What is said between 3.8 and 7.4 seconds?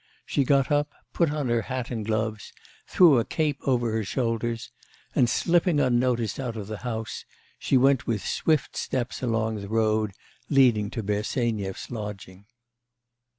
her shoulders, and, slipping unnoticed out of the house,